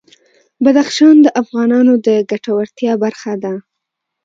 [0.63, 3.53] بدخشان د افغانانو د ګټورتیا برخه ده.